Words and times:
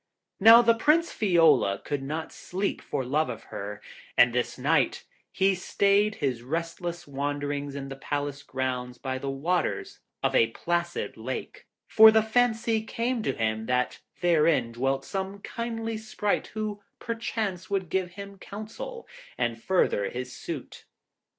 Now 0.39 0.63
the 0.63 0.73
Prince 0.73 1.13
Fiola 1.13 1.77
could 1.83 2.01
not 2.01 2.31
sleep 2.31 2.81
for 2.81 3.05
love 3.05 3.29
of 3.29 3.43
her, 3.53 3.83
and 4.17 4.33
this 4.33 4.57
night 4.57 5.05
he 5.31 5.53
stayed 5.53 6.15
his 6.15 6.41
restless 6.41 7.05
wanderings 7.07 7.75
in 7.75 7.89
the 7.89 7.95
Palace 7.95 8.41
grounds 8.41 8.97
by 8.97 9.19
the 9.19 9.29
waters 9.29 9.99
of 10.23 10.33
a 10.33 10.47
placid 10.47 11.17
lake, 11.17 11.67
for 11.85 12.09
the 12.09 12.23
fancy 12.23 12.81
came 12.83 13.21
to 13.21 13.33
him 13.33 13.67
that 13.67 13.99
therein 14.21 14.71
dwelt 14.71 15.05
some 15.05 15.37
kindly 15.43 15.97
Sprite 15.97 16.47
who, 16.47 16.81
perchance, 16.97 17.69
would 17.69 17.87
give 17.89 18.13
him 18.13 18.39
counsel 18.39 19.07
and 19.37 19.61
further 19.61 20.09
his 20.09 20.33
suit. 20.35 20.85